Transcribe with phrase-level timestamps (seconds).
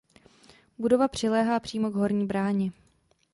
[0.79, 2.71] Budova přiléhá přímo k Horní bráně.